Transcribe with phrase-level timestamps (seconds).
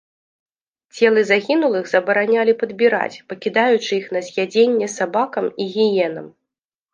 [0.95, 6.27] Целы загінулых забаранялі падбіраць, пакідаючы іх на з'ядзенне сабакам і гіенам.